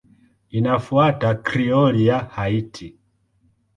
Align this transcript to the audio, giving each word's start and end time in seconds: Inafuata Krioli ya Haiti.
Inafuata 0.49 1.35
Krioli 1.35 2.05
ya 2.05 2.19
Haiti. 2.23 2.95